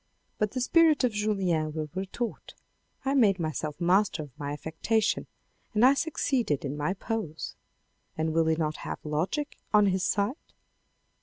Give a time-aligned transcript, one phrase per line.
[0.39, 2.55] But the spirit of Julien will retort,"
[3.05, 5.27] I made myself master of my affectation
[5.75, 7.55] and I succeeded in my pose."
[8.17, 10.33] And will he not have logic on his side